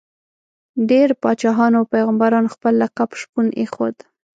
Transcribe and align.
ډېری 0.89 1.15
پاچاهانو 1.23 1.75
او 1.79 1.89
پيغمبرانو 1.93 2.53
خپل 2.55 2.73
لقب 2.81 3.09
شپون 3.21 3.47
ایښود. 3.59 3.95